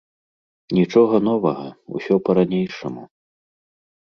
[0.77, 1.67] Нічога новага,
[1.99, 3.03] усё па-ранейшаму.